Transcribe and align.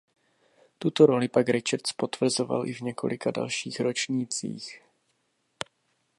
Tuto 0.77 1.05
roli 1.05 1.29
pak 1.29 1.49
Richards 1.49 1.93
potvrzoval 1.93 2.67
i 2.67 2.73
v 2.73 2.81
několika 2.81 3.31
dalších 3.31 3.79
ročnících. 3.79 4.81